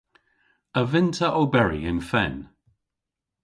A 0.79 0.81
vynn'ta 0.91 1.27
oberi 1.41 1.79
yn 1.91 1.99
fen? 2.09 2.35